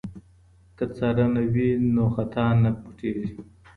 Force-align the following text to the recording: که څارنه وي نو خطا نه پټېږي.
که 0.77 0.85
څارنه 0.95 1.41
وي 1.53 1.69
نو 1.93 2.03
خطا 2.15 2.45
نه 2.61 2.71
پټېږي. 2.81 3.29